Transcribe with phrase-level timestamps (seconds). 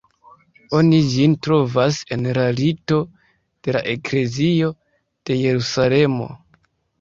[0.77, 2.97] Oni ĝin trovas en la Rito
[3.69, 4.71] de la Eklezio
[5.31, 6.31] de Jerusalemo.